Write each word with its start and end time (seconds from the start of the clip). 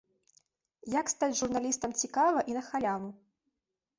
Як 0.99 1.11
стаць 1.13 1.35
журналістам 1.41 1.93
цікава 2.03 2.39
і 2.53 2.57
на 2.57 2.63
халяву? 2.69 3.09